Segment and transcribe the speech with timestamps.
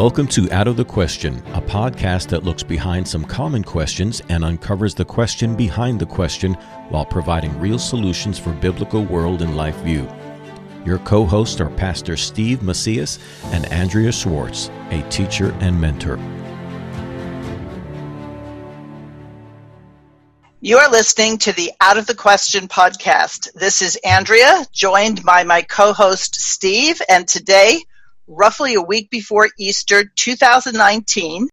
[0.00, 4.42] Welcome to Out of the Question, a podcast that looks behind some common questions and
[4.42, 6.54] uncovers the question behind the question
[6.88, 10.08] while providing real solutions for biblical world and life view.
[10.86, 13.18] Your co hosts are Pastor Steve Macias
[13.52, 16.18] and Andrea Schwartz, a teacher and mentor.
[20.62, 23.52] You are listening to the Out of the Question podcast.
[23.52, 27.82] This is Andrea, joined by my co host Steve, and today
[28.30, 31.48] roughly a week before Easter 2019,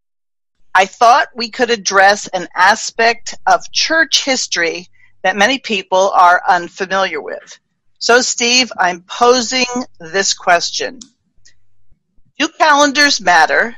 [0.75, 4.87] I thought we could address an aspect of church history
[5.23, 7.59] that many people are unfamiliar with.
[7.99, 9.65] So, Steve, I'm posing
[9.99, 10.99] this question
[12.37, 13.75] Do calendars matter?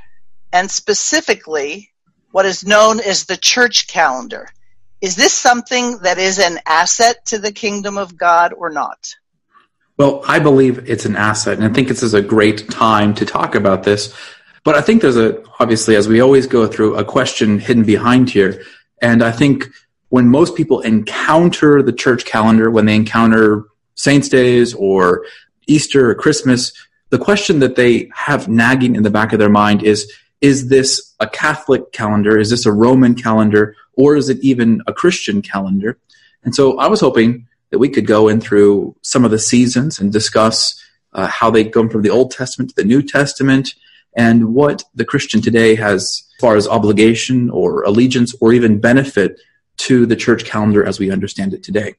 [0.51, 1.91] And specifically,
[2.31, 4.49] what is known as the church calendar.
[4.99, 9.15] Is this something that is an asset to the kingdom of God or not?
[9.99, 13.25] Well, I believe it's an asset, and I think this is a great time to
[13.25, 14.15] talk about this.
[14.63, 18.29] But I think there's a, obviously, as we always go through, a question hidden behind
[18.29, 18.63] here.
[19.01, 19.67] And I think
[20.07, 23.65] when most people encounter the church calendar, when they encounter
[23.95, 25.25] Saints' Days or
[25.67, 26.71] Easter or Christmas,
[27.09, 30.09] the question that they have nagging in the back of their mind is
[30.39, 32.39] Is this a Catholic calendar?
[32.39, 33.75] Is this a Roman calendar?
[33.95, 35.97] Or is it even a Christian calendar?
[36.45, 39.99] And so I was hoping that we could go in through some of the seasons
[39.99, 43.75] and discuss uh, how they go from the Old Testament to the New Testament
[44.15, 49.39] and what the Christian today has as far as obligation or allegiance or even benefit
[49.77, 51.95] to the church calendar as we understand it today.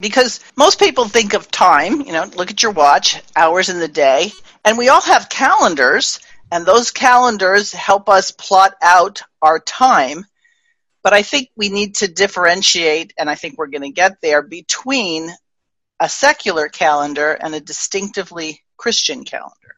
[0.00, 3.88] Because most people think of time, you know, look at your watch, hours in the
[3.88, 4.30] day,
[4.64, 6.20] and we all have calendars,
[6.52, 10.24] and those calendars help us plot out our time.
[11.08, 14.42] But I think we need to differentiate, and I think we're going to get there,
[14.42, 15.30] between
[15.98, 19.76] a secular calendar and a distinctively Christian calendar.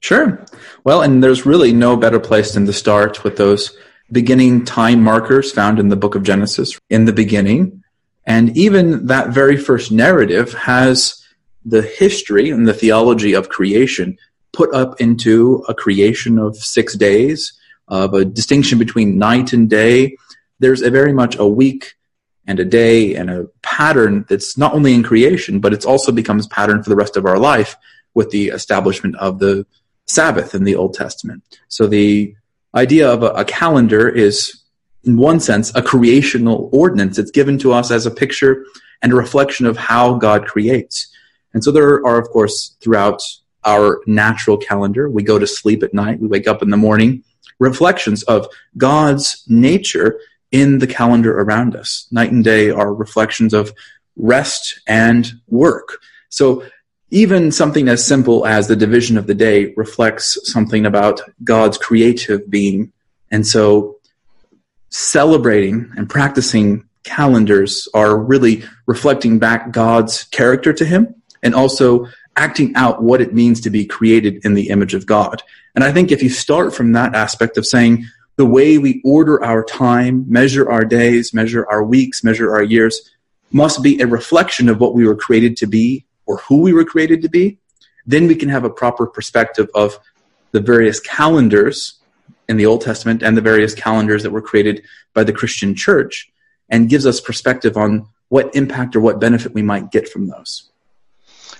[0.00, 0.46] Sure.
[0.82, 3.76] Well, and there's really no better place than to start with those
[4.10, 7.84] beginning time markers found in the book of Genesis in the beginning.
[8.26, 11.22] And even that very first narrative has
[11.66, 14.16] the history and the theology of creation
[14.54, 17.52] put up into a creation of six days,
[17.88, 20.16] of a distinction between night and day,
[20.58, 21.94] there's a very much a week
[22.46, 26.46] and a day and a pattern that's not only in creation, but it's also becomes
[26.46, 27.76] pattern for the rest of our life
[28.14, 29.66] with the establishment of the
[30.06, 31.42] Sabbath in the Old Testament.
[31.68, 32.34] So the
[32.74, 34.62] idea of a, a calendar is,
[35.04, 37.18] in one sense, a creational ordinance.
[37.18, 38.64] It's given to us as a picture
[39.02, 41.08] and a reflection of how God creates.
[41.52, 43.22] And so there are, of course, throughout
[43.64, 47.24] our natural calendar, we go to sleep at night, we wake up in the morning,
[47.58, 48.46] reflections of
[48.76, 50.20] God's nature
[50.56, 52.08] in the calendar around us.
[52.10, 53.74] Night and day are reflections of
[54.16, 56.00] rest and work.
[56.30, 56.64] So
[57.10, 62.48] even something as simple as the division of the day reflects something about God's creative
[62.50, 62.90] being.
[63.30, 63.98] And so
[64.88, 72.74] celebrating and practicing calendars are really reflecting back God's character to him and also acting
[72.76, 75.42] out what it means to be created in the image of God.
[75.74, 78.06] And I think if you start from that aspect of saying,
[78.36, 83.10] the way we order our time, measure our days, measure our weeks, measure our years,
[83.50, 86.84] must be a reflection of what we were created to be or who we were
[86.84, 87.58] created to be.
[88.06, 89.98] Then we can have a proper perspective of
[90.52, 91.98] the various calendars
[92.48, 94.82] in the Old Testament and the various calendars that were created
[95.14, 96.30] by the Christian church
[96.68, 100.70] and gives us perspective on what impact or what benefit we might get from those.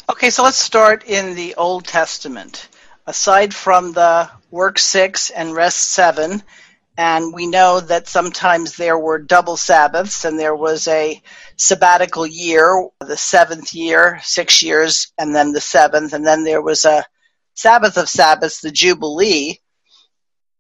[0.09, 2.69] Okay, so let's start in the Old Testament.
[3.07, 6.43] Aside from the work six and rest seven,
[6.97, 11.21] and we know that sometimes there were double Sabbaths, and there was a
[11.57, 16.85] sabbatical year, the seventh year, six years, and then the seventh, and then there was
[16.85, 17.05] a
[17.55, 19.61] Sabbath of Sabbaths, the Jubilee.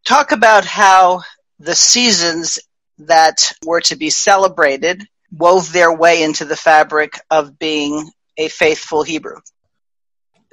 [0.04, 1.22] Talk about how
[1.58, 2.58] the seasons
[2.98, 9.02] that were to be celebrated wove their way into the fabric of being a faithful
[9.02, 9.36] Hebrew.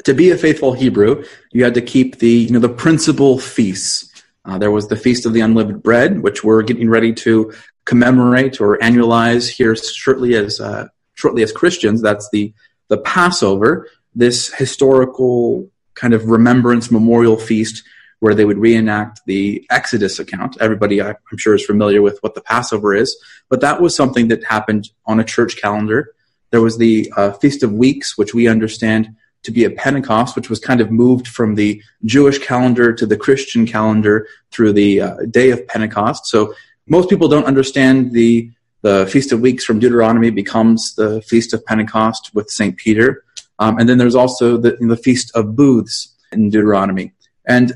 [0.06, 4.13] To be a faithful Hebrew, you had to keep the you know the principal feasts
[4.46, 7.54] uh, there was the Feast of the Unleavened Bread, which we're getting ready to
[7.86, 12.02] commemorate or annualize here shortly as uh, shortly as Christians.
[12.02, 12.54] That's the
[12.90, 17.84] the Passover, this historical kind of remembrance memorial feast
[18.20, 20.56] where they would reenact the Exodus account.
[20.62, 23.18] Everybody, I'm sure, is familiar with what the Passover is,
[23.50, 26.14] but that was something that happened on a church calendar.
[26.50, 30.50] There was the uh, Feast of Weeks, which we understand to be a Pentecost, which
[30.50, 35.18] was kind of moved from the Jewish calendar to the Christian calendar through the uh,
[35.30, 36.26] day of Pentecost.
[36.28, 36.54] So
[36.88, 38.50] most people don't understand the
[38.82, 42.76] the Feast of Weeks from Deuteronomy becomes the Feast of Pentecost with St.
[42.76, 43.24] Peter.
[43.58, 47.14] Um, and then there's also the, the Feast of Booths in Deuteronomy.
[47.48, 47.74] And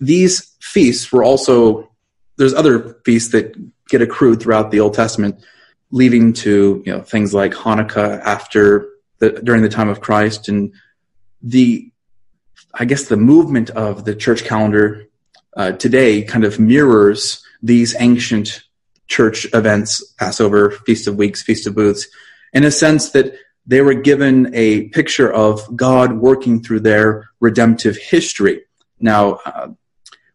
[0.00, 1.88] these feasts were also
[2.36, 3.54] there's other feasts that
[3.88, 5.44] get accrued throughout the Old Testament,
[5.90, 10.72] leading to you know things like Hanukkah after the during the time of Christ and
[11.42, 11.90] the
[12.74, 15.06] I guess the movement of the church calendar
[15.56, 18.62] uh, today kind of mirrors these ancient
[19.08, 22.06] church events, Passover, Feast of Weeks, Feast of Booths,
[22.52, 23.34] in a sense that
[23.66, 28.62] they were given a picture of God working through their redemptive history.
[29.00, 29.68] Now, uh,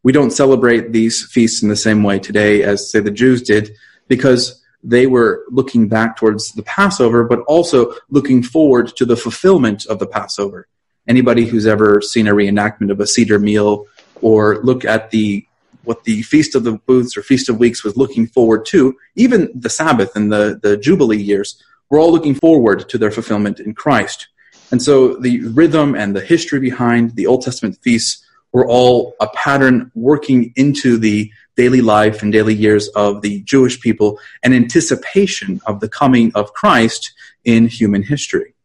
[0.04, 3.72] we don't celebrate these feasts in the same way today as, say, the Jews did,
[4.08, 9.86] because they were looking back towards the Passover, but also looking forward to the fulfillment
[9.88, 10.68] of the Passover.
[11.08, 13.86] Anybody who's ever seen a reenactment of a Seder meal
[14.22, 15.46] or look at the
[15.84, 19.52] what the Feast of the Booths or Feast of Weeks was looking forward to, even
[19.54, 23.76] the Sabbath and the, the Jubilee years, were all looking forward to their fulfillment in
[23.76, 24.28] Christ.
[24.72, 29.28] And so the rhythm and the history behind the Old Testament feasts were all a
[29.28, 35.62] pattern working into the daily life and daily years of the Jewish people an anticipation
[35.66, 37.14] of the coming of Christ
[37.44, 38.56] in human history.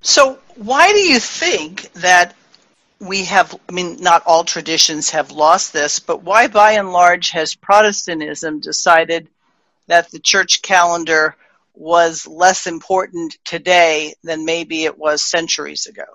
[0.00, 2.34] So, why do you think that
[2.98, 7.30] we have, I mean, not all traditions have lost this, but why by and large
[7.30, 9.28] has Protestantism decided
[9.86, 11.36] that the church calendar
[11.74, 16.06] was less important today than maybe it was centuries ago?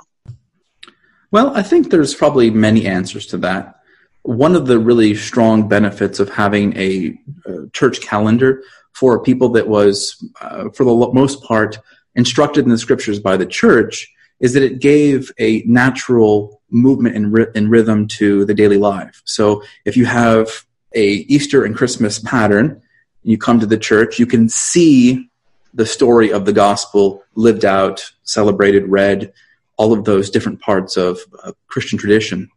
[1.32, 3.80] Well, I think there's probably many answers to that.
[4.24, 8.62] One of the really strong benefits of having a, a church calendar
[8.92, 11.80] for people that was, uh, for the most part,
[12.16, 14.13] instructed in the scriptures by the church
[14.44, 19.22] is that it gave a natural movement and, ry- and rhythm to the daily life.
[19.24, 21.06] So if you have a
[21.36, 22.82] Easter and Christmas pattern,
[23.24, 25.30] you come to the church, you can see
[25.74, 29.32] the story of the gospel lived out, celebrated, read,
[29.78, 32.50] all of those different parts of uh, Christian tradition.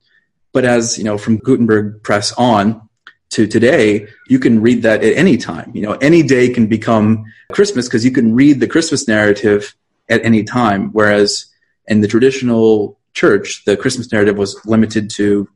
[0.52, 2.88] But as you know, from Gutenberg Press on
[3.30, 5.70] to today, you can read that at any time.
[5.72, 9.76] You know, any day can become Christmas because you can read the Christmas narrative
[10.08, 10.90] at any time.
[10.90, 11.46] Whereas
[11.88, 15.48] in the traditional church, the Christmas narrative was limited to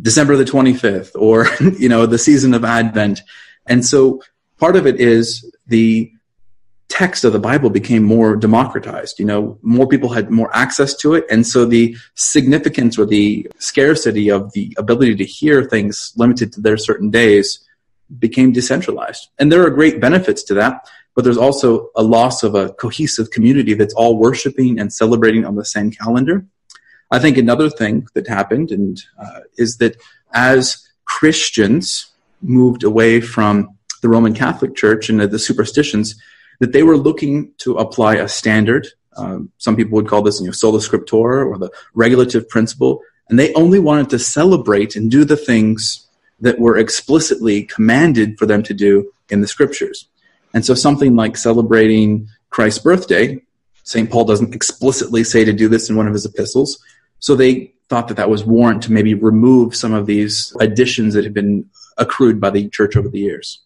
[0.00, 1.46] December the 25th or,
[1.78, 3.20] you know, the season of Advent.
[3.66, 4.22] And so
[4.58, 6.10] part of it is the
[6.88, 9.18] text of the Bible became more democratized.
[9.18, 11.24] You know, more people had more access to it.
[11.30, 16.60] And so the significance or the scarcity of the ability to hear things limited to
[16.60, 17.58] their certain days
[18.18, 19.28] became decentralized.
[19.38, 23.30] And there are great benefits to that, but there's also a loss of a cohesive
[23.30, 26.44] community that's all worshiping and celebrating on the same calendar.
[27.10, 29.96] I think another thing that happened and uh, is that
[30.32, 32.10] as Christians
[32.42, 36.20] moved away from the Roman Catholic Church and the superstitions,
[36.60, 38.88] that they were looking to apply a standard.
[39.16, 43.00] Um, some people would call this you know, sola scriptura or the regulative principle.
[43.28, 46.06] And they only wanted to celebrate and do the things
[46.40, 50.08] that were explicitly commanded for them to do in the scriptures.
[50.54, 53.42] And so something like celebrating Christ's birthday,
[53.82, 54.10] St.
[54.10, 56.82] Paul doesn't explicitly say to do this in one of his epistles.
[57.18, 61.24] So they thought that that was warrant to maybe remove some of these additions that
[61.24, 61.68] had been
[61.98, 63.60] accrued by the church over the years.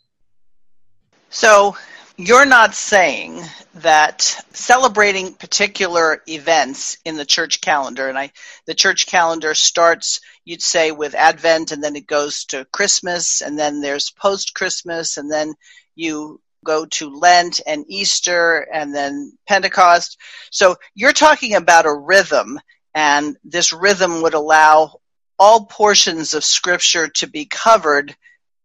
[1.30, 1.76] So
[2.16, 3.42] you're not saying
[3.74, 8.32] that celebrating particular events in the church calendar and I
[8.66, 13.56] the church calendar starts you'd say with advent and then it goes to christmas and
[13.56, 15.54] then there's post christmas and then
[15.94, 20.18] you go to lent and easter and then pentecost
[20.50, 22.58] so you're talking about a rhythm
[22.94, 25.00] and this rhythm would allow
[25.38, 28.16] all portions of scripture to be covered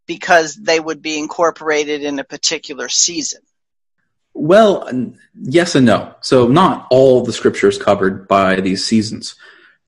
[0.05, 3.41] because they would be incorporated in a particular season?
[4.33, 4.89] Well,
[5.35, 6.15] yes and no.
[6.21, 9.35] So, not all the scripture is covered by these seasons.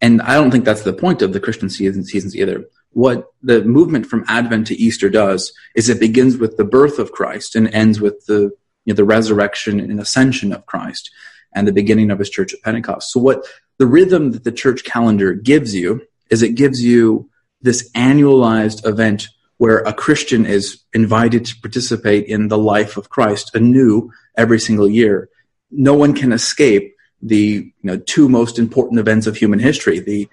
[0.02, 2.66] And I don't think that's the point of the Christian seasons either.
[2.96, 7.12] What the movement from Advent to Easter does is it begins with the birth of
[7.12, 8.52] Christ and ends with the,
[8.86, 11.12] you know, the resurrection and ascension of Christ
[11.54, 13.12] and the beginning of his church at Pentecost.
[13.12, 13.44] So, what
[13.80, 17.30] the rhythm that the church calendar gives you is it gives you
[17.62, 23.54] this annualized event where a Christian is invited to participate in the life of Christ
[23.56, 25.28] anew every single year.
[25.70, 30.30] No one can escape the you know, two most important events of human history the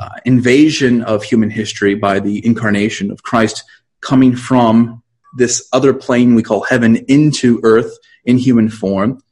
[0.00, 3.62] uh, invasion of human history by the incarnation of Christ
[4.00, 5.02] coming from
[5.36, 9.22] this other plane we call heaven into earth in human form,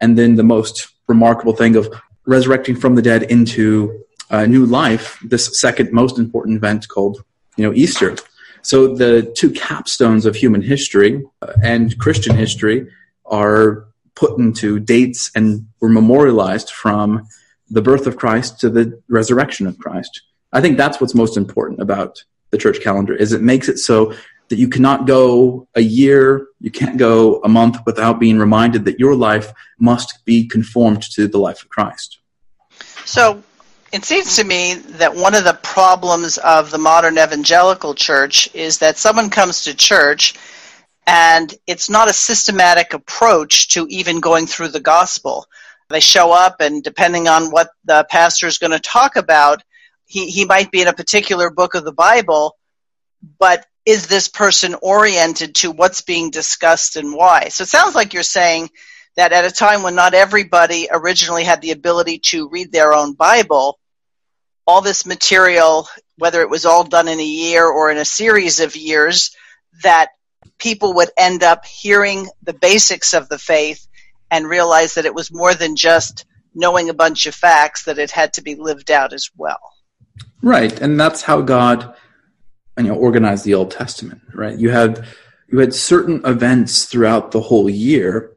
[0.00, 1.88] and then the most remarkable thing of
[2.26, 7.22] resurrecting from the dead into a new life, this second most important event called
[7.56, 8.16] you know Easter.
[8.62, 12.88] So the two capstones of human history uh, and Christian history
[13.26, 17.28] are put into dates and were memorialized from
[17.74, 20.22] the birth of Christ to the resurrection of Christ.
[20.52, 24.14] I think that's what's most important about the church calendar is it makes it so
[24.48, 29.00] that you cannot go a year, you can't go a month without being reminded that
[29.00, 32.18] your life must be conformed to the life of Christ.
[33.04, 33.42] So
[33.92, 38.78] it seems to me that one of the problems of the modern evangelical church is
[38.78, 40.34] that someone comes to church
[41.06, 45.46] and it's not a systematic approach to even going through the gospel.
[45.90, 49.62] They show up, and depending on what the pastor is going to talk about,
[50.06, 52.56] he, he might be in a particular book of the Bible,
[53.38, 57.48] but is this person oriented to what's being discussed and why?
[57.48, 58.70] So it sounds like you're saying
[59.16, 63.14] that at a time when not everybody originally had the ability to read their own
[63.14, 63.78] Bible,
[64.66, 65.86] all this material,
[66.16, 69.36] whether it was all done in a year or in a series of years,
[69.82, 70.08] that
[70.58, 73.86] people would end up hearing the basics of the faith
[74.34, 78.10] and realize that it was more than just knowing a bunch of facts, that it
[78.10, 79.60] had to be lived out as well.
[80.42, 80.78] Right.
[80.80, 81.94] And that's how God
[82.76, 84.58] you know organize the Old Testament, right?
[84.58, 85.06] You had
[85.48, 88.36] you had certain events throughout the whole year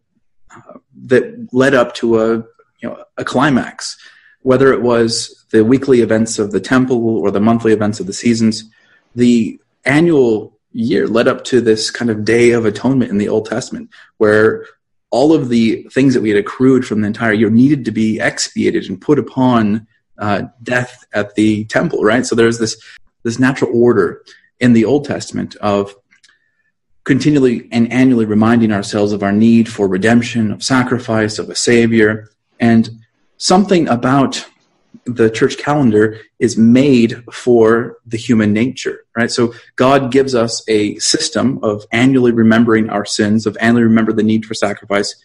[0.55, 2.35] uh, that led up to a
[2.81, 3.97] you know a climax,
[4.41, 8.13] whether it was the weekly events of the temple or the monthly events of the
[8.13, 8.69] seasons.
[9.15, 13.47] The annual year led up to this kind of day of atonement in the Old
[13.47, 14.65] Testament, where
[15.09, 18.19] all of the things that we had accrued from the entire year needed to be
[18.19, 19.87] expiated and put upon
[20.17, 22.25] uh, death at the temple, right?
[22.25, 22.81] So there's this
[23.23, 24.23] this natural order
[24.59, 25.95] in the Old Testament of
[27.03, 32.29] continually and annually reminding ourselves of our need for redemption, of sacrifice, of a Savior.
[32.59, 32.89] And
[33.37, 34.45] something about
[35.05, 39.31] the church calendar is made for the human nature, right?
[39.31, 44.23] So God gives us a system of annually remembering our sins, of annually remember the
[44.23, 45.15] need for sacrifice.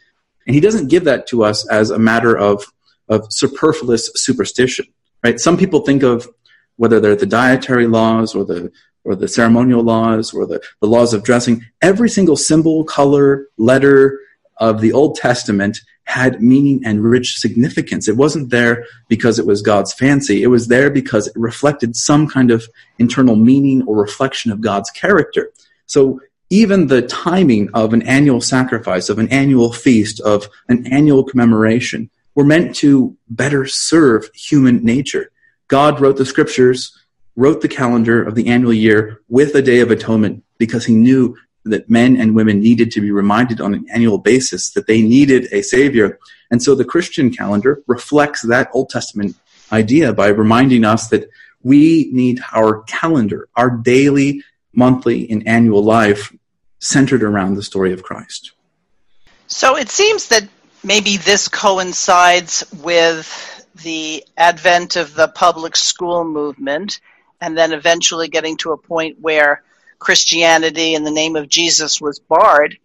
[0.47, 2.65] And He doesn't give that to us as a matter of,
[3.09, 4.87] of superfluous superstition,
[5.23, 5.39] right?
[5.39, 6.29] Some people think of
[6.77, 8.73] whether they're the dietary laws or the
[9.05, 14.21] or the ceremonial laws or the, the laws of dressing, every single symbol, color, letter
[14.59, 18.09] of the Old Testament had meaning and rich significance.
[18.09, 20.43] It wasn't there because it was God's fancy.
[20.43, 22.67] It was there because it reflected some kind of
[22.99, 25.51] internal meaning or reflection of God's character.
[25.87, 31.25] So even the timing of an annual sacrifice, of an annual feast, of an annual
[31.25, 35.31] commemoration were meant to better serve human nature.
[35.69, 36.97] God wrote the scriptures,
[37.37, 41.37] wrote the calendar of the annual year with a day of atonement because he knew
[41.65, 45.49] that men and women needed to be reminded on an annual basis that they needed
[45.53, 46.19] a savior.
[46.51, 49.37] And so the Christian calendar reflects that Old Testament
[49.71, 51.31] idea by reminding us that
[51.63, 54.43] we need our calendar, our daily,
[54.73, 56.35] monthly, and annual life
[56.81, 58.53] centered around the story of Christ.
[59.47, 60.49] So it seems that
[60.83, 67.01] maybe this coincides with the advent of the public school movement
[67.41, 69.63] and then eventually getting to a point where
[70.03, 72.77] Christianity in the name of Jesus was barred.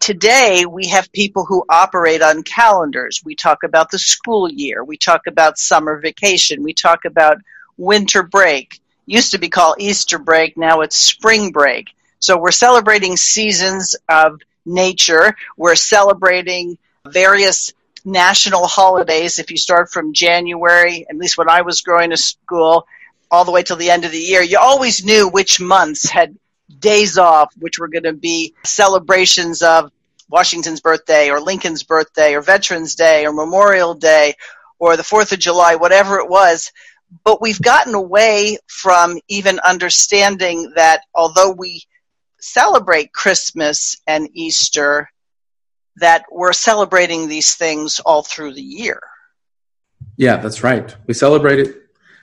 [0.00, 3.20] Today, we have people who operate on calendars.
[3.24, 4.82] We talk about the school year.
[4.82, 6.62] We talk about summer vacation.
[6.62, 7.38] We talk about
[7.76, 8.80] winter break.
[9.06, 10.56] Used to be called Easter break.
[10.56, 11.88] Now it's spring break.
[12.20, 15.34] So we're celebrating seasons of nature.
[15.56, 17.72] We're celebrating various
[18.04, 22.86] national holidays, if you start from January, at least when I was growing to school,
[23.30, 26.36] all the way till the end of the year, you always knew which months had
[26.78, 29.90] days off, which were going to be celebrations of
[30.28, 34.34] Washington's birthday or Lincoln's birthday or Veterans Day or Memorial Day
[34.78, 36.72] or the 4th of July, whatever it was.
[37.24, 41.82] But we've gotten away from even understanding that although we
[42.40, 45.08] celebrate Christmas and Easter,
[45.96, 49.00] that we're celebrating these things all through the year.
[50.16, 50.94] Yeah, that's right.
[51.06, 51.81] We celebrate it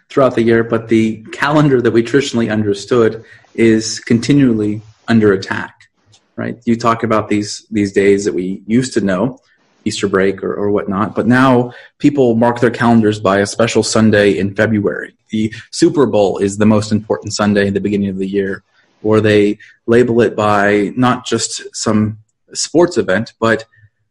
[0.10, 3.24] throughout the year, but the calendar that we traditionally understood
[3.54, 5.76] is continually under attack.
[6.36, 6.58] Right?
[6.66, 9.40] You talk about these these days that we used to know,
[9.84, 14.38] Easter break or, or whatnot, but now people mark their calendars by a special Sunday
[14.38, 15.16] in February.
[15.32, 18.64] The Super Bowl is the most important Sunday in the beginning of the year,
[19.04, 22.20] or they label it by not just some
[22.54, 23.66] sports event, but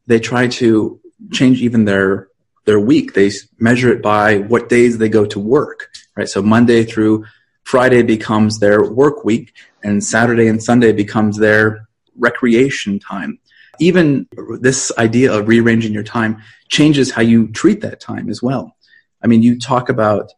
[0.06, 1.00] they try to
[1.32, 2.27] change even their
[2.68, 3.14] their week.
[3.14, 6.28] They measure it by what days they go to work, right?
[6.28, 7.24] So Monday through
[7.64, 13.38] Friday becomes their work week, and Saturday and Sunday becomes their recreation time.
[13.80, 14.28] Even
[14.60, 18.76] this idea of rearranging your time changes how you treat that time as well.
[19.22, 20.30] I mean, you talk about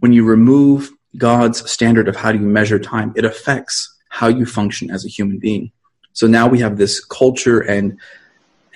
[0.00, 4.44] when you remove God's standard of how do you measure time, it affects how you
[4.44, 5.72] function as a human being.
[6.12, 7.98] So now we have this culture and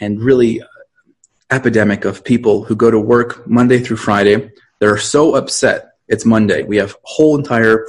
[0.01, 0.63] and really
[1.51, 4.51] epidemic of people who go to work Monday through Friday.
[4.81, 6.63] They're so upset it's Monday.
[6.63, 7.87] We have whole entire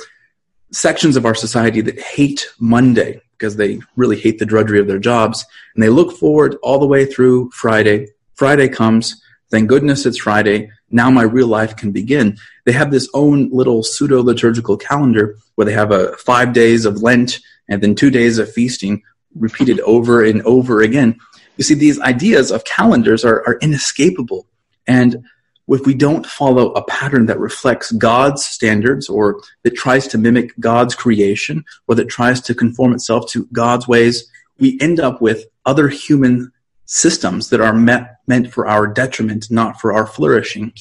[0.72, 5.00] sections of our society that hate Monday because they really hate the drudgery of their
[5.00, 5.46] jobs.
[5.74, 8.08] And they look forward all the way through Friday.
[8.36, 9.22] Friday comes.
[9.50, 10.70] Thank goodness it's Friday.
[10.92, 12.38] Now my real life can begin.
[12.66, 17.01] They have this own little pseudo liturgical calendar where they have a five days of
[17.01, 19.01] Lent and then two days of feasting
[19.36, 21.18] repeated over and over again.
[21.60, 24.48] You see, these ideas of calendars are, are inescapable.
[24.88, 25.25] And
[25.68, 30.58] if we don't follow a pattern that reflects God's standards or that tries to mimic
[30.62, 35.48] God's creation or that tries to conform itself to God's ways, we end up with
[35.66, 36.50] other human
[36.86, 40.72] systems that are met, meant for our detriment, not for our flourishing.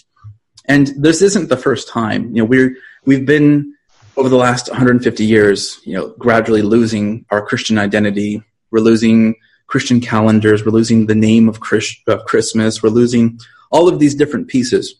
[0.66, 2.28] And this isn't the first time.
[2.28, 3.75] You know, we're, we've been
[4.16, 8.44] over the last 150 years, you know, gradually losing our Christian identity.
[8.70, 9.35] We're losing
[9.68, 10.64] Christian calendars.
[10.64, 12.82] We're losing the name of, Christ, of Christmas.
[12.82, 13.38] We're losing
[13.70, 14.96] all of these different pieces.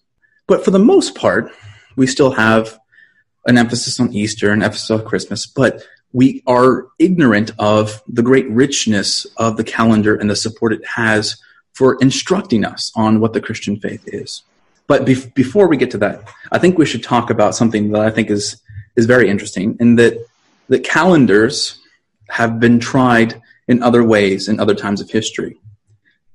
[0.47, 1.51] But for the most part,
[1.97, 2.79] we still have
[3.47, 5.83] an emphasis on Easter, an emphasis on Christmas, but
[6.13, 11.37] we are ignorant of the great richness of the calendar and the support it has
[11.73, 14.43] for instructing us on what the Christian faith is.
[14.87, 18.01] But be- before we get to that, I think we should talk about something that
[18.01, 18.61] I think is
[18.97, 20.15] is very interesting, in that
[20.69, 21.79] that calendars
[22.31, 25.59] have been tried in other ways in other times of history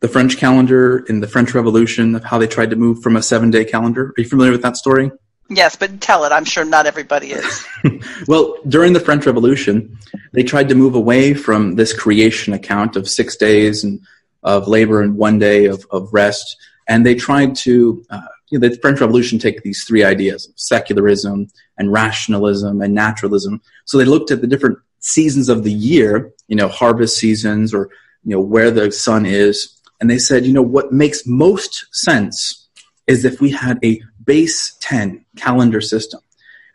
[0.03, 3.23] the French calendar in the French Revolution of how they tried to move from a
[3.23, 4.07] seven day calendar.
[4.07, 5.09] Are you familiar with that story?
[5.49, 6.33] Yes, but tell it.
[6.33, 7.65] I'm sure not everybody is.
[8.27, 9.97] well, during the French Revolution,
[10.33, 14.01] they tried to move away from this creation account of six days and
[14.43, 16.57] of labor and one day of, of rest.
[16.89, 21.47] And they tried to, uh, you know, the French Revolution take these three ideas secularism
[21.77, 23.61] and rationalism and naturalism.
[23.85, 27.89] So they looked at the different seasons of the year, you know, harvest seasons or,
[28.23, 32.69] you know, where the sun is, and they said, you know, what makes most sense
[33.07, 36.19] is if we had a base 10 calendar system.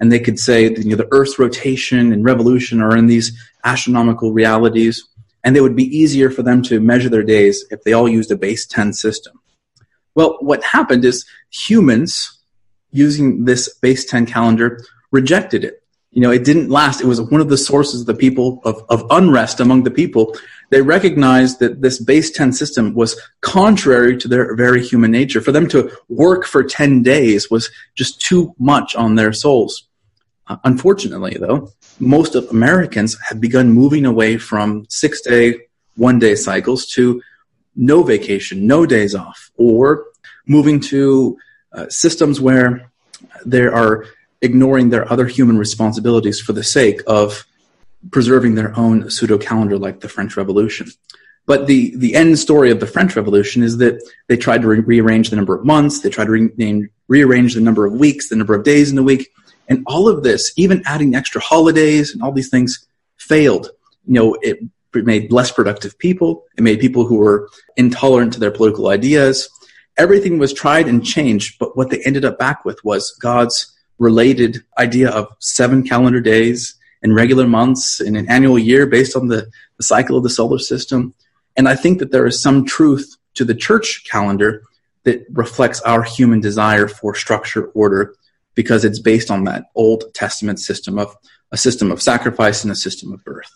[0.01, 3.31] And they could say, you know, the Earth's rotation and revolution are in these
[3.63, 5.09] astronomical realities,
[5.45, 8.33] and they would be easier for them to measure their days if they all used
[8.33, 9.41] a base 10 system.
[10.17, 12.37] Well, what happened is humans
[12.91, 15.85] using this base 10 calendar rejected it.
[16.19, 17.01] You know, it didn't last.
[17.01, 20.37] It was one of the sources of the people of, of unrest among the people
[20.71, 25.41] they recognized that this base 10 system was contrary to their very human nature.
[25.41, 29.85] For them to work for 10 days was just too much on their souls.
[30.49, 35.55] Uh, unfortunately, though, most of Americans have begun moving away from six day,
[35.95, 37.23] one day cycles to
[37.77, 40.07] no vacation, no days off, or
[40.47, 41.39] moving to
[41.73, 42.91] uh, systems where
[43.45, 44.05] there are
[44.41, 47.47] ignoring their other human responsibilities for the sake of
[48.11, 50.89] preserving their own pseudo calendar like the French Revolution.
[51.47, 54.81] But the, the end story of the French Revolution is that they tried to re-
[54.81, 58.37] rearrange the number of months, they tried to re- rearrange the number of weeks, the
[58.37, 59.31] number of days in the week,
[59.69, 63.71] and all of this, even adding extra holidays and all these things, failed.
[64.07, 64.61] You know, it
[64.95, 69.49] made less productive people, it made people who were intolerant to their political ideas.
[69.97, 74.65] Everything was tried and changed, but what they ended up back with was God's related
[74.79, 79.51] idea of seven calendar days, in regular months in an annual year based on the,
[79.77, 81.15] the cycle of the solar system.
[81.57, 84.63] And I think that there is some truth to the church calendar
[85.05, 88.15] that reflects our human desire for structure, order,
[88.55, 91.17] because it's based on that Old Testament system of
[91.53, 93.51] a system of sacrifice and a system of birth.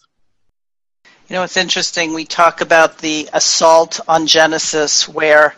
[1.28, 2.14] You know, it's interesting.
[2.14, 5.54] We talk about the assault on Genesis, where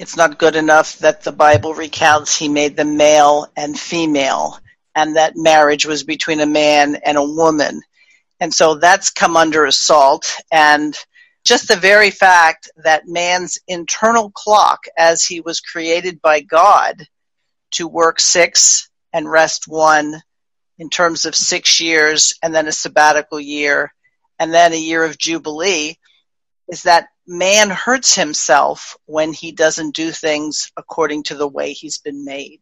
[0.00, 4.58] it's not good enough that the Bible recounts he made them male and female
[4.94, 7.82] and that marriage was between a man and a woman.
[8.40, 10.36] And so that's come under assault.
[10.50, 10.96] And
[11.44, 17.06] just the very fact that man's internal clock, as he was created by God
[17.72, 20.22] to work six and rest one
[20.78, 23.92] in terms of six years and then a sabbatical year
[24.38, 25.98] and then a year of Jubilee,
[26.68, 31.98] is that man hurts himself when he doesn't do things according to the way he's
[31.98, 32.60] been made.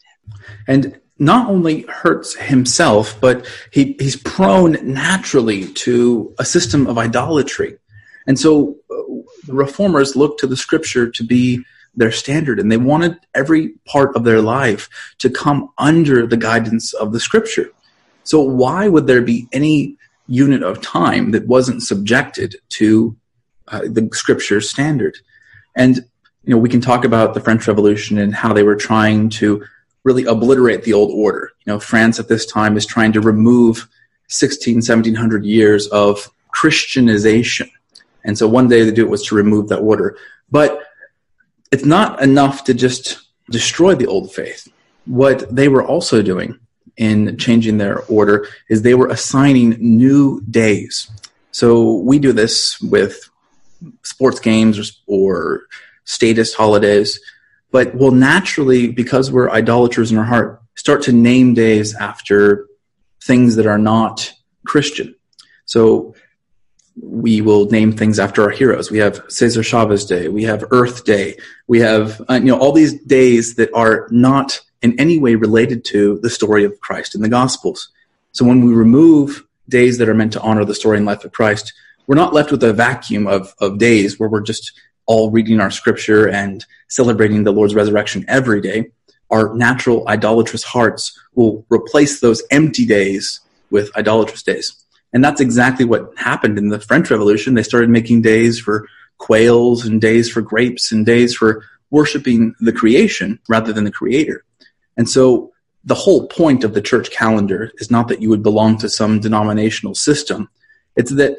[0.69, 7.79] And not only hurts himself, but he, he's prone naturally to a system of idolatry.
[8.27, 8.95] And so uh,
[9.47, 11.65] the reformers looked to the scripture to be
[11.97, 16.93] their standard, and they wanted every part of their life to come under the guidance
[16.93, 17.71] of the scripture.
[18.23, 19.97] So, why would there be any
[20.29, 23.17] unit of time that wasn't subjected to
[23.71, 25.17] uh, the scripture's standard?
[25.77, 25.97] And
[26.45, 29.65] you know, we can talk about the French Revolution and how they were trying to
[30.05, 31.53] really obliterate the old order.
[31.65, 33.89] You know, France at this time is trying to remove
[34.29, 37.71] 16, 1700 years of Christianization.
[38.25, 40.17] And so one day they do it was to remove that order.
[40.51, 40.83] But
[41.71, 44.69] it's not enough to just destroy the old faith.
[45.05, 46.59] What they were also doing
[46.97, 51.11] in changing their order is they were assigning new days.
[51.53, 53.28] So we do this with
[54.03, 55.62] sports games or, or
[56.05, 57.21] status holidays,
[57.71, 62.67] but we'll naturally, because we're idolaters in our heart, start to name days after
[63.23, 64.33] things that are not
[64.67, 65.14] Christian.
[65.67, 66.14] So
[67.01, 68.91] we will name things after our heroes.
[68.91, 70.29] We have Cesar Chavez Day.
[70.29, 71.37] We have Earth Day.
[71.67, 75.85] We have, uh, you know, all these days that are not in any way related
[75.87, 77.91] to the story of Christ in the Gospels.
[78.33, 81.33] So when we remove days that are meant to honor the story and life of
[81.33, 81.73] Christ,
[82.09, 84.73] we're not left with a vacuum of, of days where we're just
[85.07, 88.90] all reading our scripture and celebrating the Lord's resurrection every day.
[89.31, 93.40] Our natural idolatrous hearts will replace those empty days
[93.71, 94.75] with idolatrous days.
[95.12, 97.55] And that's exactly what happened in the French Revolution.
[97.55, 102.73] They started making days for quails and days for grapes and days for worshiping the
[102.73, 104.44] creation rather than the creator.
[104.97, 105.53] And so
[105.85, 109.21] the whole point of the church calendar is not that you would belong to some
[109.21, 110.49] denominational system.
[110.97, 111.38] It's that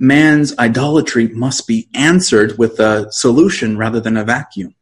[0.00, 4.74] man's idolatry must be answered with a solution rather than a vacuum.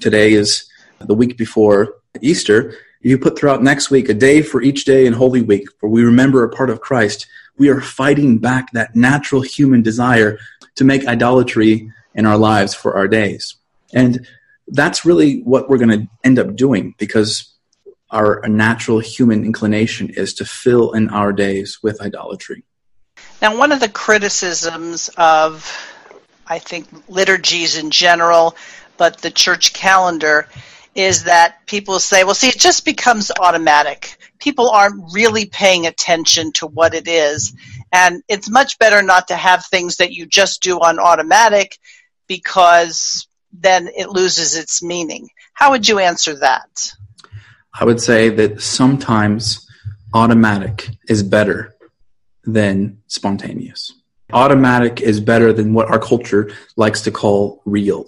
[0.00, 2.74] Today is the week before Easter.
[3.00, 6.02] You put throughout next week a day for each day in Holy Week, where we
[6.02, 7.26] remember a part of Christ
[7.58, 10.38] we are fighting back that natural human desire
[10.74, 13.56] to make idolatry in our lives for our days.
[13.92, 14.26] And
[14.68, 17.54] that's really what we're going to end up doing because
[18.10, 22.64] our natural human inclination is to fill in our days with idolatry.
[23.42, 25.70] Now, one of the criticisms of,
[26.46, 28.56] I think, liturgies in general,
[28.96, 30.48] but the church calendar,
[30.94, 36.52] is that people say, well, see, it just becomes automatic people aren't really paying attention
[36.52, 37.54] to what it is.
[37.92, 41.78] And it's much better not to have things that you just do on automatic
[42.26, 45.30] because then it loses its meaning.
[45.52, 46.92] How would you answer that?
[47.72, 49.66] I would say that sometimes
[50.14, 51.74] automatic is better
[52.46, 53.92] than spontaneous.
[54.32, 58.06] Automatic is better than what our culture likes to call real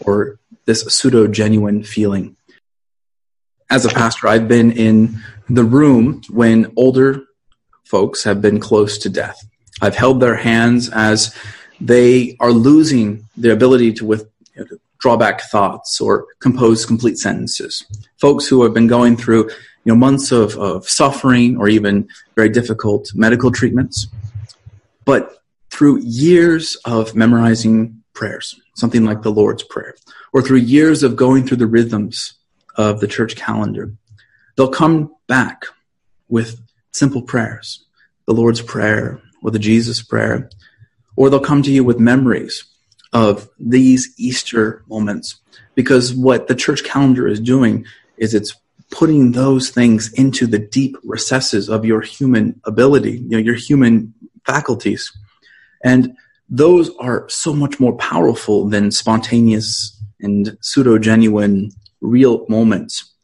[0.00, 2.36] or this pseudo genuine feeling.
[3.70, 7.24] As a pastor, I've been in the room when older
[7.84, 9.46] folks have been close to death.
[9.80, 11.36] I've held their hands as
[11.80, 16.86] they are losing the ability to, with, you know, to draw back thoughts or compose
[16.86, 17.84] complete sentences.
[18.16, 19.50] Folks who have been going through
[19.84, 24.06] you know, months of, of suffering or even very difficult medical treatments.
[25.04, 25.38] But
[25.70, 29.94] through years of memorizing prayers, something like the Lord's Prayer,
[30.32, 32.34] or through years of going through the rhythms
[32.76, 33.92] of the church calendar,
[34.56, 35.64] They'll come back
[36.28, 36.60] with
[36.92, 37.84] simple prayers,
[38.26, 40.48] the Lord's Prayer or the Jesus Prayer,
[41.16, 42.64] or they'll come to you with memories
[43.12, 45.40] of these Easter moments.
[45.74, 47.84] Because what the church calendar is doing
[48.16, 48.56] is it's
[48.90, 54.14] putting those things into the deep recesses of your human ability, you know, your human
[54.46, 55.10] faculties.
[55.82, 56.16] And
[56.48, 61.70] those are so much more powerful than spontaneous and pseudo genuine
[62.00, 63.14] real moments.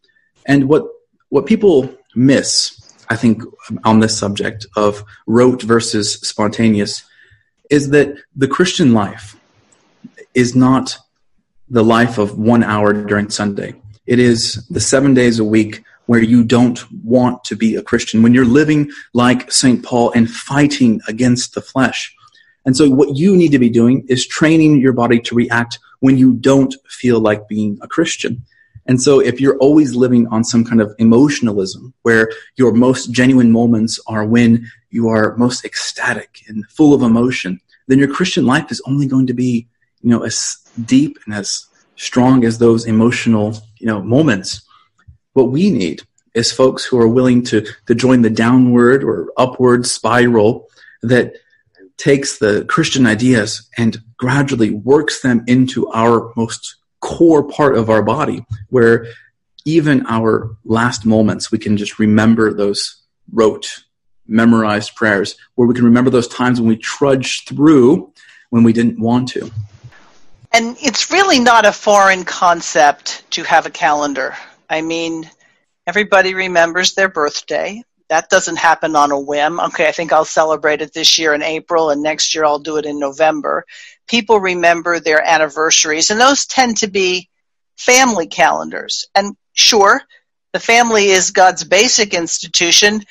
[0.47, 0.87] And what
[1.29, 2.77] what people miss,
[3.09, 3.43] I think,
[3.85, 7.05] on this subject of rote versus spontaneous
[7.71, 9.37] is that the Christian life
[10.35, 10.99] is not
[11.69, 13.75] the life of one hour during Sunday.
[14.11, 18.25] It is the seven days a week where you don't want to be a Christian,
[18.25, 19.85] when you're living like St.
[19.85, 22.13] Paul and fighting against the flesh.
[22.67, 26.19] And so, what you need to be doing is training your body to react when
[26.19, 28.43] you don't feel like being a Christian.
[28.87, 33.53] And so if you're always living on some kind of emotionalism where your most genuine
[33.53, 38.73] moments are when you are most ecstatic and full of emotion, then your Christian life
[38.73, 39.69] is only going to be,
[40.01, 41.67] you know, as deep and as
[42.01, 44.63] strong as those emotional, you know, moments.
[45.35, 46.01] What we need
[46.35, 50.67] is folks who are willing to, to join the downward or upward spiral
[51.03, 51.35] that
[51.99, 58.03] takes the Christian ideas and gradually works them into our most core part of our
[58.03, 59.07] body where
[59.67, 63.85] even our last moments, we can just remember those rote,
[64.27, 68.11] memorized prayers, where we can remember those times when we trudged through
[68.49, 69.51] when we didn't want to.
[70.53, 74.35] And it's really not a foreign concept to have a calendar.
[74.69, 75.31] I mean,
[75.87, 77.83] everybody remembers their birthday.
[78.09, 79.61] That doesn't happen on a whim.
[79.61, 82.77] Okay, I think I'll celebrate it this year in April, and next year I'll do
[82.79, 83.65] it in November
[84.11, 87.31] people remember their anniversaries, and those tend to be
[87.77, 89.07] family calendars.
[89.15, 90.03] And sure,
[90.53, 93.05] the family is God's basic institution,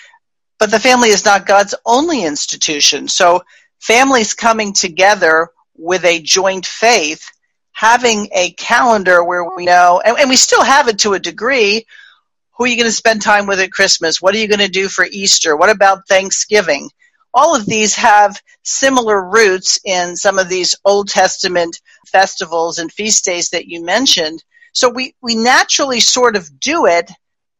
[0.59, 3.07] but the family is not God's only institution.
[3.07, 3.41] So
[3.79, 5.47] families coming together
[5.79, 7.29] with a joint faith,
[7.71, 11.85] having a calendar where we know, and, and we still have it to a degree,
[12.57, 14.21] who are you going to spend time with at Christmas?
[14.21, 15.55] What are you going to do for Easter?
[15.55, 16.89] What about Thanksgiving?
[17.33, 23.23] All of these have similar roots in some of these Old Testament festivals and feast
[23.23, 24.43] days that you mentioned.
[24.73, 27.09] So we, we naturally sort of do it,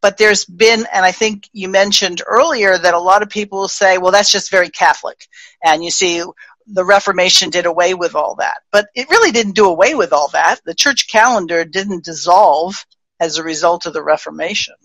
[0.02, 3.98] but there's been, and I think you mentioned earlier that a lot of people say,
[3.98, 5.28] well, that's just very Catholic.
[5.64, 6.24] And you see,
[6.72, 8.60] the Reformation did away with all that.
[8.72, 10.62] But it really didn't do away with all that.
[10.66, 12.86] The church calendar didn't dissolve
[13.20, 14.76] as a result of the Reformation.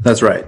[0.00, 0.44] That's right.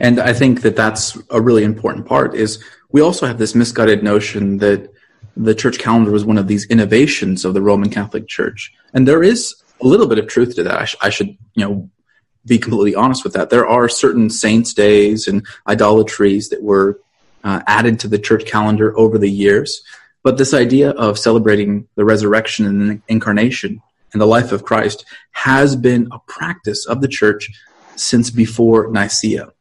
[0.00, 4.02] And I think that that's a really important part is we also have this misguided
[4.02, 4.92] notion that
[5.36, 8.72] the church calendar was one of these innovations of the Roman Catholic Church.
[8.92, 10.80] And there is a little bit of truth to that.
[10.80, 11.90] I, sh- I should, you know,
[12.44, 13.50] be completely honest with that.
[13.50, 17.00] There are certain saints' days and idolatries that were
[17.44, 19.82] uh, added to the church calendar over the years.
[20.22, 23.80] But this idea of celebrating the resurrection and the incarnation
[24.12, 27.50] and the life of Christ has been a practice of the church
[27.96, 29.52] since before Nicaea.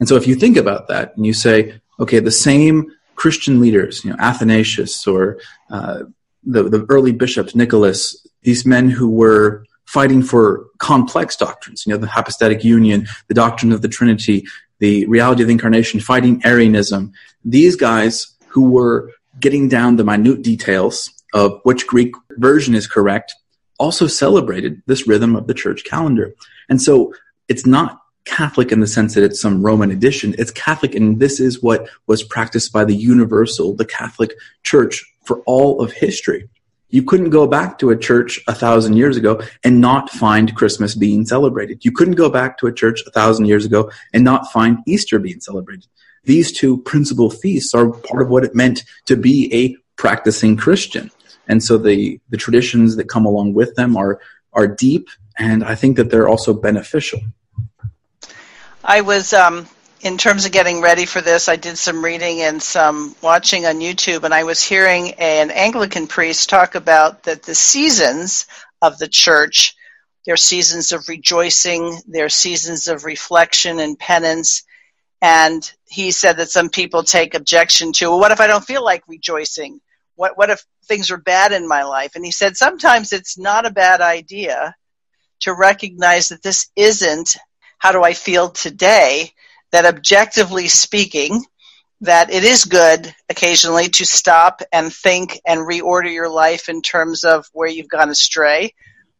[0.00, 4.04] And so if you think about that and you say, okay, the same Christian leaders,
[4.04, 5.38] you know, Athanasius or
[5.70, 6.04] uh,
[6.44, 11.98] the, the early bishops, Nicholas, these men who were fighting for complex doctrines, you know,
[11.98, 14.46] the hypostatic union, the doctrine of the Trinity,
[14.78, 17.12] the reality of the incarnation, fighting Arianism.
[17.44, 23.34] These guys who were getting down the minute details of which Greek version is correct
[23.78, 26.34] also celebrated this rhythm of the church calendar.
[26.68, 27.14] And so
[27.48, 30.34] it's not Catholic in the sense that it's some Roman addition.
[30.38, 34.32] It's Catholic, and this is what was practiced by the universal, the Catholic
[34.64, 36.48] Church for all of history.
[36.90, 40.94] You couldn't go back to a church a thousand years ago and not find Christmas
[40.94, 41.84] being celebrated.
[41.84, 45.18] You couldn't go back to a church a thousand years ago and not find Easter
[45.18, 45.86] being celebrated.
[46.24, 51.10] These two principal feasts are part of what it meant to be a practicing Christian.
[51.46, 54.20] And so the, the traditions that come along with them are,
[54.52, 57.20] are deep, and I think that they're also beneficial.
[58.84, 59.66] I was um,
[60.00, 63.80] in terms of getting ready for this, I did some reading and some watching on
[63.80, 68.46] YouTube, and I was hearing an Anglican priest talk about that the seasons
[68.80, 69.74] of the church,
[70.24, 74.62] their seasons of rejoicing, their seasons of reflection and penance.
[75.20, 78.84] And he said that some people take objection to, well, what if I don't feel
[78.84, 79.80] like rejoicing?
[80.14, 82.12] What, what if things are bad in my life?
[82.14, 84.76] And he said sometimes it's not a bad idea
[85.40, 87.36] to recognize that this isn't
[87.78, 89.32] how do I feel today,
[89.72, 91.44] that objectively speaking,
[92.00, 97.24] that it is good occasionally to stop and think and reorder your life in terms
[97.24, 98.74] of where you've gone astray.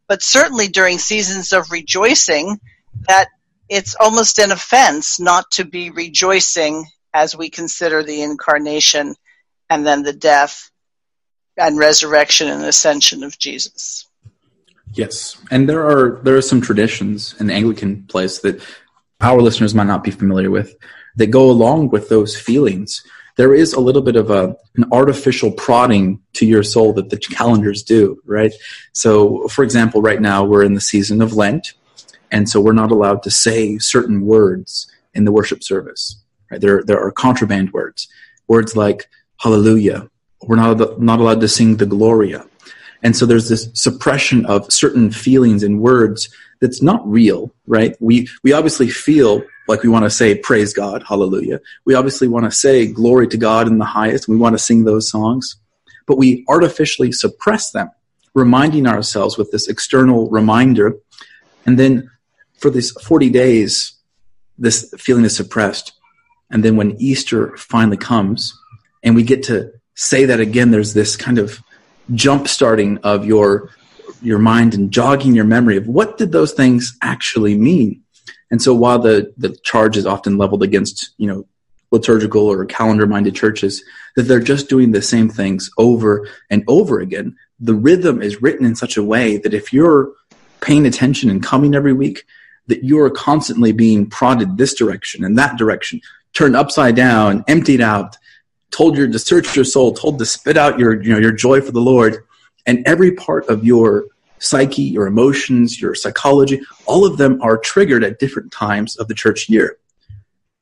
[0.07, 2.59] But certainly during seasons of rejoicing,
[3.07, 3.27] that
[3.67, 9.15] it's almost an offense not to be rejoicing as we consider the incarnation
[9.69, 10.71] and then the death
[11.57, 14.07] and resurrection and ascension of Jesus.
[14.93, 18.61] Yes, and there are there are some traditions in the Anglican place that
[19.21, 20.75] our listeners might not be familiar with
[21.15, 23.03] that go along with those feelings.
[23.35, 27.17] There is a little bit of a, an artificial prodding to your soul that the
[27.17, 28.53] calendars do, right?
[28.93, 31.73] So, for example, right now we're in the season of Lent,
[32.31, 36.21] and so we're not allowed to say certain words in the worship service.
[36.51, 36.61] Right?
[36.61, 38.07] There, there are contraband words,
[38.47, 40.09] words like Hallelujah.
[40.41, 42.45] We're not not allowed to sing the Gloria.
[43.01, 47.95] And so there's this suppression of certain feelings and words that's not real, right?
[47.99, 51.61] We, we obviously feel like we want to say, praise God, hallelujah.
[51.85, 54.27] We obviously want to say glory to God in the highest.
[54.27, 55.55] We want to sing those songs,
[56.07, 57.89] but we artificially suppress them,
[58.33, 60.95] reminding ourselves with this external reminder.
[61.65, 62.09] And then
[62.57, 63.93] for these 40 days,
[64.57, 65.93] this feeling is suppressed.
[66.51, 68.59] And then when Easter finally comes
[69.03, 71.61] and we get to say that again, there's this kind of
[72.15, 73.69] jump starting of your
[74.21, 78.03] your mind and jogging your memory of what did those things actually mean.
[78.51, 81.45] And so while the the charge is often leveled against you know
[81.91, 83.83] liturgical or calendar minded churches
[84.15, 88.65] that they're just doing the same things over and over again, the rhythm is written
[88.65, 90.11] in such a way that if you're
[90.61, 92.25] paying attention and coming every week,
[92.67, 95.99] that you're constantly being prodded this direction and that direction,
[96.33, 98.17] turned upside down, emptied out,
[98.71, 101.59] told you to search your soul, told to spit out your, you know, your joy
[101.61, 102.23] for the Lord,
[102.69, 104.05] and every part of your
[104.37, 109.15] psyche, your emotions, your psychology, all of them are triggered at different times of the
[109.15, 109.77] church year.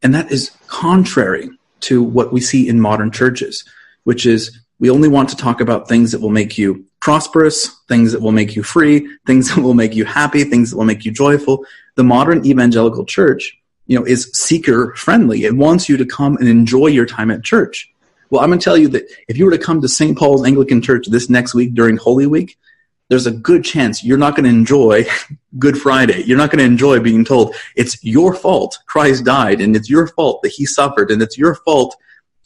[0.01, 1.49] And that is contrary
[1.81, 3.65] to what we see in modern churches,
[4.05, 8.13] which is we only want to talk about things that will make you prosperous, things
[8.13, 11.03] that will make you free, things that will make you happy, things that will make
[11.03, 11.65] you joyful.
[11.95, 15.43] The modern evangelical church, you know, is seeker friendly.
[15.43, 17.91] It wants you to come and enjoy your time at church.
[18.29, 20.17] Well, I'm going to tell you that if you were to come to St.
[20.17, 22.57] Paul's Anglican Church this next week during Holy Week,
[23.09, 25.05] there's a good chance you're not going to enjoy
[25.59, 26.23] Good Friday.
[26.23, 30.07] You're not going to enjoy being told it's your fault Christ died and it's your
[30.07, 31.95] fault that he suffered and it's your fault,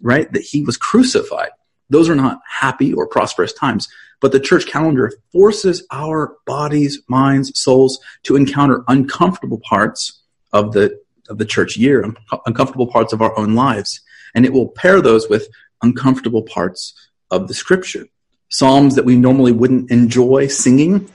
[0.02, 1.50] right, that he was crucified.
[1.90, 3.90] Those are not happy or prosperous times.
[4.22, 10.22] But the church calendar forces our bodies, minds, souls to encounter uncomfortable parts
[10.54, 12.06] of the of the church year,
[12.46, 14.02] uncomfortable parts of our own lives,
[14.36, 15.48] and it will pair those with
[15.82, 16.94] uncomfortable parts
[17.30, 18.08] of the scripture.
[18.50, 21.10] Psalms that we normally wouldn't enjoy singing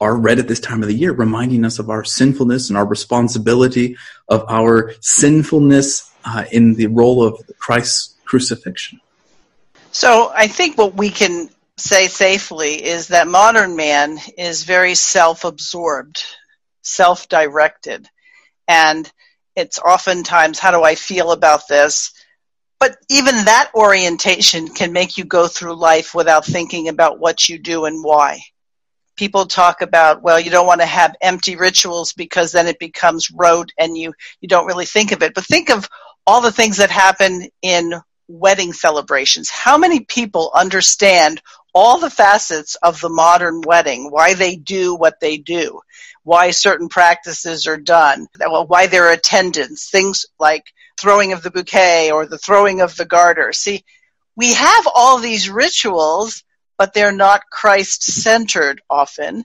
[0.00, 2.86] are read at this time of the year, reminding us of our sinfulness and our
[2.86, 3.96] responsibility
[4.28, 9.00] of our sinfulness uh, in the role of Christ's crucifixion.
[9.92, 15.44] So I think what we can say safely is that modern man is very self
[15.44, 16.24] absorbed,
[16.82, 18.08] self directed.
[18.66, 19.10] And
[19.54, 22.12] it's oftentimes, how do I feel about this?
[22.80, 27.58] But even that orientation can make you go through life without thinking about what you
[27.58, 28.40] do and why.
[29.16, 33.30] People talk about, well, you don't want to have empty rituals because then it becomes
[33.30, 35.34] rote and you, you don't really think of it.
[35.34, 35.88] But think of
[36.26, 37.94] all the things that happen in
[38.28, 39.50] wedding celebrations.
[39.50, 41.40] How many people understand
[41.74, 45.80] all the facets of the modern wedding, why they do what they do,
[46.22, 48.26] why certain practices are done,
[48.66, 50.64] why their attendance, things like
[51.00, 53.52] throwing of the bouquet or the throwing of the garter.
[53.52, 53.84] See,
[54.36, 56.42] we have all these rituals,
[56.76, 59.44] but they're not Christ centered often.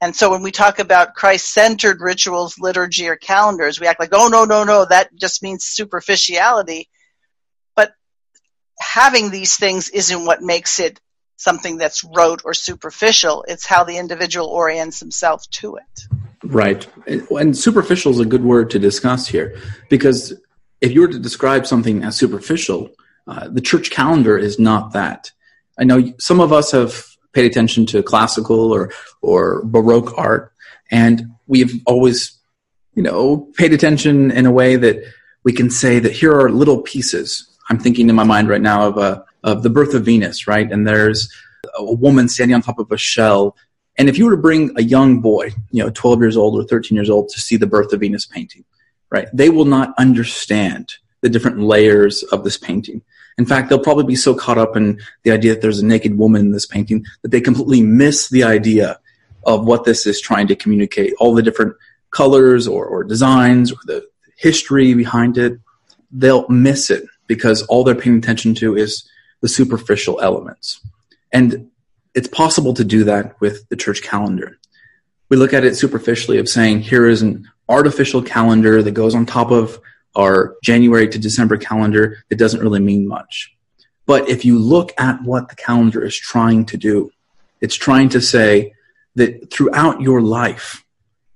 [0.00, 4.14] And so when we talk about Christ centered rituals, liturgy, or calendars, we act like,
[4.14, 6.88] oh, no, no, no, that just means superficiality.
[7.76, 7.92] But
[8.78, 10.98] having these things isn't what makes it
[11.36, 13.44] something that's rote or superficial.
[13.46, 16.04] It's how the individual orients himself to it.
[16.42, 16.86] Right.
[17.06, 19.58] And superficial is a good word to discuss here
[19.90, 20.32] because
[20.80, 22.90] if you were to describe something as superficial,
[23.26, 25.30] uh, the church calendar is not that.
[25.78, 30.52] I know some of us have paid attention to classical or, or Baroque art,
[30.90, 32.38] and we've always,
[32.94, 35.02] you know, paid attention in a way that
[35.44, 37.46] we can say that here are little pieces.
[37.68, 40.46] I'm thinking in my mind right now of a uh, of the birth of Venus,
[40.46, 40.70] right?
[40.70, 41.32] And there's
[41.74, 43.56] a woman standing on top of a shell.
[43.96, 46.66] And if you were to bring a young boy, you know, 12 years old or
[46.66, 48.64] 13 years old to see the birth of Venus painting,
[49.10, 49.28] right?
[49.32, 53.02] They will not understand the different layers of this painting.
[53.38, 56.18] In fact, they'll probably be so caught up in the idea that there's a naked
[56.18, 58.98] woman in this painting that they completely miss the idea
[59.44, 61.74] of what this is trying to communicate, all the different
[62.10, 65.58] colors or, or designs or the history behind it.
[66.10, 69.08] They'll miss it because all they're paying attention to is
[69.40, 70.80] the superficial elements.
[71.32, 71.70] And
[72.14, 74.58] it's possible to do that with the church calendar.
[75.28, 79.26] We look at it superficially of saying, here is an artificial calendar that goes on
[79.26, 79.80] top of
[80.16, 82.24] our January to December calendar.
[82.30, 83.54] It doesn't really mean much.
[84.06, 87.10] But if you look at what the calendar is trying to do,
[87.60, 88.74] it's trying to say
[89.14, 90.84] that throughout your life,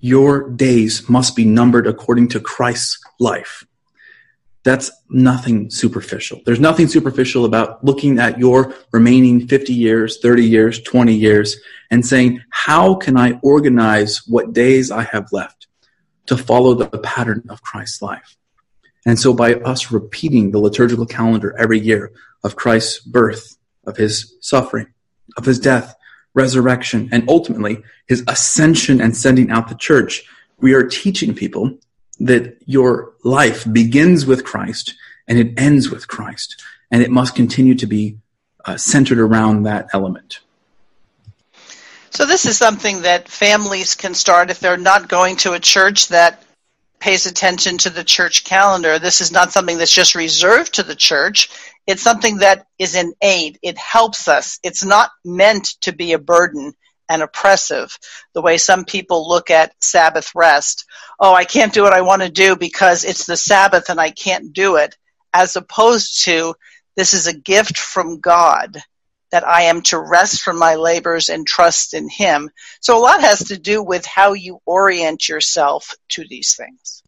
[0.01, 3.65] your days must be numbered according to Christ's life
[4.65, 6.41] that's nothing superficial.
[6.45, 11.57] There's nothing superficial about looking at your remaining 50 years, 30 years, 20 years,
[11.91, 15.64] and saying, how can I organize what days I have left
[16.27, 18.37] to follow the pattern of Christ's life?
[19.07, 23.57] And so by us repeating the liturgical calendar every year of Christ's birth,
[23.87, 24.87] of his suffering,
[25.37, 25.95] of his death,
[26.33, 30.25] resurrection, and ultimately his ascension and sending out the church,
[30.59, 31.79] we are teaching people
[32.21, 34.95] that your life begins with Christ
[35.27, 38.19] and it ends with Christ, and it must continue to be
[38.67, 40.41] uh, centered around that element.
[42.15, 46.09] So, this is something that families can start if they're not going to a church
[46.09, 46.45] that
[47.01, 49.01] pays attention to the church calendar.
[49.01, 51.49] This is not something that's just reserved to the church.
[51.89, 53.59] It's something that is an aid.
[53.63, 54.61] It helps us.
[54.63, 56.75] It's not meant to be a burden
[57.09, 57.99] and oppressive,
[58.33, 60.87] the way some people look at Sabbath rest.
[61.19, 64.13] Oh, I can't do what I want to do because it's the Sabbath and I
[64.13, 64.97] can't do it,
[65.33, 66.55] as opposed to
[66.97, 68.81] this is a gift from God
[69.35, 72.51] that I am to rest from my labors and trust in Him.
[72.79, 77.03] So a lot has to do with how you orient yourself to these things.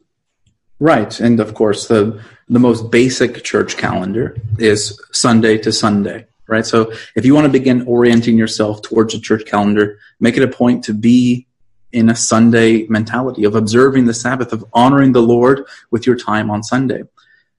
[0.80, 1.20] Right.
[1.20, 6.64] And of course, the, the most basic church calendar is Sunday to Sunday right?
[6.64, 10.48] So if you want to begin orienting yourself towards a church calendar, make it a
[10.48, 11.44] point to be
[11.90, 16.48] in a Sunday mentality of observing the Sabbath, of honoring the Lord with your time
[16.48, 17.03] on Sunday.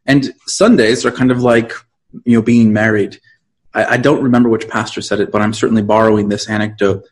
[0.05, 1.73] And Sundays are kind of like,
[2.23, 3.19] you know, being married.
[3.77, 7.05] I, I don't remember which pastor said it, but I'm certainly borrowing this anecdote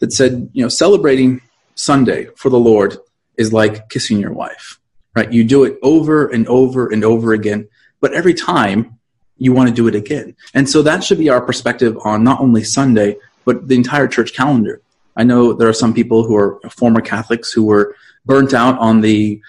[0.00, 1.40] that said, you know, celebrating
[1.74, 2.98] Sunday for the Lord
[3.36, 4.78] is like kissing your wife,
[5.16, 5.32] right?
[5.32, 7.68] You do it over and over and over again,
[8.00, 8.98] but every time
[9.38, 10.36] you want to do it again.
[10.52, 13.16] And so that should be our perspective on not only Sunday,
[13.46, 14.82] but the entire church calendar.
[15.16, 17.96] I know there are some people who are former Catholics who were
[18.26, 19.40] burnt out on the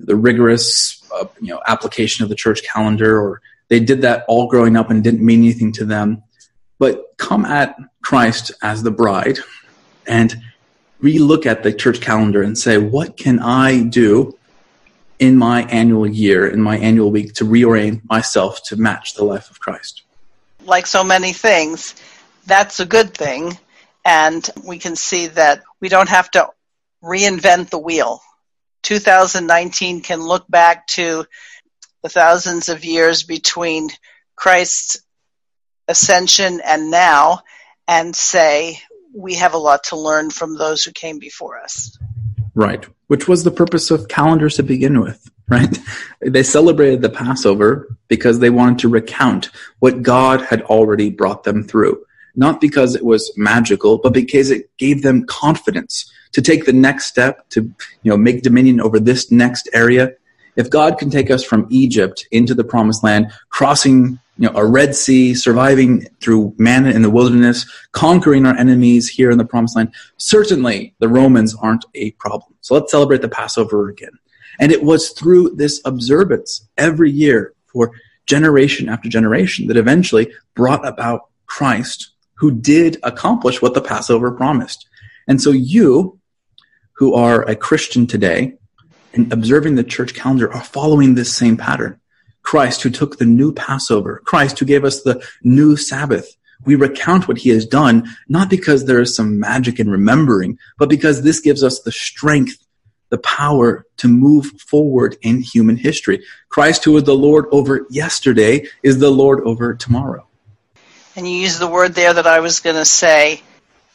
[0.00, 4.48] the rigorous uh, you know application of the church calendar, or they did that all
[4.48, 6.22] growing up and didn't mean anything to them.
[6.78, 9.38] But come at Christ as the bride
[10.06, 10.34] and
[11.02, 14.36] relook at the church calendar and say, what can I do
[15.18, 19.50] in my annual year, in my annual week, to reorient myself to match the life
[19.50, 20.02] of Christ?
[20.64, 21.94] Like so many things,
[22.46, 23.58] that's a good thing.
[24.04, 26.48] And we can see that we don't have to
[27.02, 28.20] reinvent the wheel.
[28.82, 31.26] 2019 can look back to
[32.02, 33.90] the thousands of years between
[34.36, 35.02] Christ's
[35.88, 37.40] ascension and now
[37.86, 38.78] and say
[39.14, 41.98] we have a lot to learn from those who came before us.
[42.54, 45.78] Right, which was the purpose of calendars to begin with, right?
[46.20, 51.62] They celebrated the Passover because they wanted to recount what God had already brought them
[51.62, 52.04] through.
[52.34, 57.06] Not because it was magical, but because it gave them confidence to take the next
[57.06, 57.62] step, to
[58.02, 60.12] you know, make dominion over this next area.
[60.58, 64.66] If God can take us from Egypt into the promised land, crossing you know, a
[64.66, 69.76] Red Sea, surviving through manna in the wilderness, conquering our enemies here in the Promised
[69.76, 69.92] Land.
[70.16, 72.54] Certainly, the Romans aren't a problem.
[72.60, 74.12] So let's celebrate the Passover again.
[74.60, 77.92] And it was through this observance every year for
[78.26, 84.86] generation after generation that eventually brought about Christ, who did accomplish what the Passover promised.
[85.26, 86.18] And so you,
[86.92, 88.57] who are a Christian today,
[89.18, 92.00] and observing the church calendar, are following this same pattern
[92.42, 96.36] Christ who took the new Passover, Christ who gave us the new Sabbath.
[96.64, 100.88] We recount what he has done, not because there is some magic in remembering, but
[100.88, 102.56] because this gives us the strength,
[103.10, 106.24] the power to move forward in human history.
[106.48, 110.26] Christ, who was the Lord over yesterday, is the Lord over tomorrow.
[111.16, 113.42] And you use the word there that I was going to say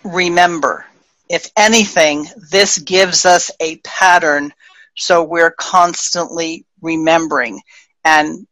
[0.04, 0.86] remember.
[1.30, 4.54] If anything, this gives us a pattern
[4.96, 7.62] so we're constantly remembering.
[8.04, 8.48] And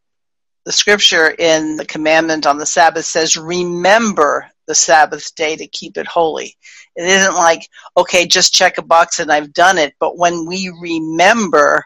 [0.64, 5.96] the scripture in the commandment on the Sabbath says, remember the Sabbath day to keep
[5.96, 6.56] it holy.
[6.94, 9.94] It isn't like, okay, just check a box and I've done it.
[9.98, 11.84] But when we remember,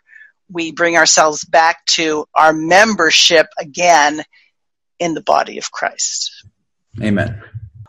[0.51, 4.23] we bring ourselves back to our membership again
[4.99, 6.47] in the body of Christ.
[7.03, 7.43] Amen.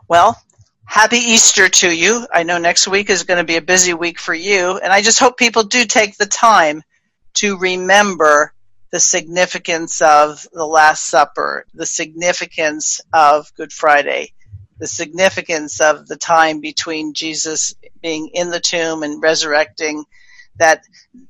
[0.07, 0.41] Well,
[0.88, 2.25] happy Easter to you.
[2.33, 4.77] I know next week is going to be a busy week for you.
[4.77, 6.81] And I just hope people do take the time
[7.35, 8.53] to remember
[8.91, 14.33] the significance of the Last Supper, the significance of Good Friday,
[14.79, 20.05] the significance of the time between Jesus being in the tomb and resurrecting,
[20.57, 20.83] that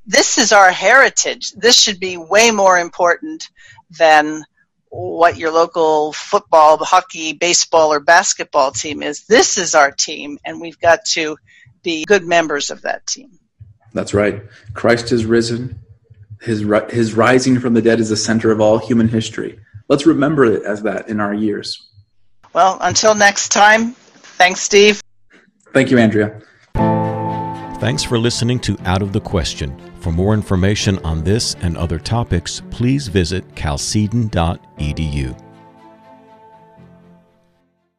[0.06, 1.52] this is our heritage.
[1.54, 3.50] This should be way more important
[3.90, 4.46] than
[4.90, 9.26] what your local football, hockey, baseball, or basketball team is.
[9.26, 11.38] This is our team, and we've got to
[11.84, 13.40] be good members of that team.
[13.94, 14.44] That's right.
[14.74, 15.80] Christ is risen
[16.42, 19.60] his his rising from the dead is the center of all human history.
[19.90, 21.90] Let's remember it as that in our years.
[22.54, 25.02] Well, until next time, thanks, Steve.
[25.74, 26.42] Thank you, Andrea.
[27.80, 29.87] Thanks for listening to Out of the Question.
[30.08, 35.47] For more information on this and other topics, please visit chalcedon.edu.